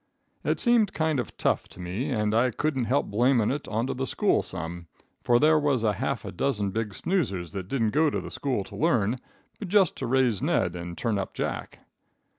"It 0.43 0.59
seemed 0.59 0.93
kind 0.93 1.19
of 1.19 1.37
tough 1.37 1.67
to 1.69 1.79
me, 1.79 2.09
and 2.09 2.33
I 2.33 2.49
couldn't 2.49 2.85
help 2.85 3.05
blamin' 3.11 3.51
it 3.51 3.67
onto 3.67 3.93
the 3.93 4.07
school 4.07 4.41
some, 4.41 4.87
for 5.21 5.37
there 5.37 5.59
was 5.59 5.83
a 5.83 5.93
half 5.93 6.25
a 6.25 6.31
dozen 6.31 6.71
big 6.71 6.95
snoozers 6.95 7.51
that 7.51 7.67
didn't 7.67 7.91
go 7.91 8.09
to 8.09 8.31
school 8.31 8.63
to 8.63 8.75
learn, 8.75 9.17
but 9.59 9.67
just 9.67 9.95
to 9.97 10.07
raise 10.07 10.41
Ned 10.41 10.75
and 10.75 10.97
turn 10.97 11.19
up 11.19 11.35
Jack. 11.35 11.81